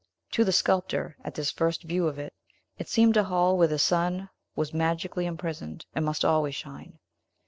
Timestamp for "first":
1.51-1.83